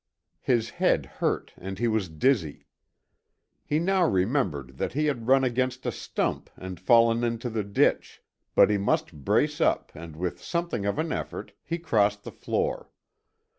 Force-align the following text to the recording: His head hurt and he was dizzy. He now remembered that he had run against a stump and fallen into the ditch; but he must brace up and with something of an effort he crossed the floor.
His 0.41 0.71
head 0.71 1.05
hurt 1.05 1.53
and 1.57 1.77
he 1.77 1.87
was 1.87 2.09
dizzy. 2.09 2.65
He 3.63 3.77
now 3.77 4.03
remembered 4.07 4.77
that 4.79 4.93
he 4.93 5.05
had 5.05 5.27
run 5.27 5.43
against 5.43 5.85
a 5.85 5.91
stump 5.91 6.49
and 6.57 6.79
fallen 6.79 7.23
into 7.23 7.51
the 7.51 7.63
ditch; 7.63 8.19
but 8.55 8.71
he 8.71 8.79
must 8.79 9.13
brace 9.23 9.61
up 9.61 9.91
and 9.93 10.15
with 10.15 10.41
something 10.41 10.87
of 10.87 10.97
an 10.97 11.11
effort 11.11 11.51
he 11.63 11.77
crossed 11.77 12.23
the 12.23 12.31
floor. 12.31 12.89